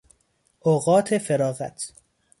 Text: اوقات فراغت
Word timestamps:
اوقات 0.59 1.17
فراغت 1.17 1.93